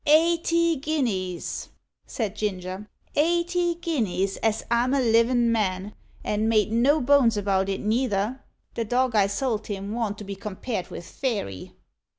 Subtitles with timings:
[0.07, 1.69] "Eighty guineas,"
[2.07, 2.89] said Ginger.
[3.15, 5.93] "Eighty guineas, as I'm a livin' man,
[6.23, 8.43] and made no bones about it neither.
[8.73, 11.75] The dog I sold him warn't to be compared wi' Fairy."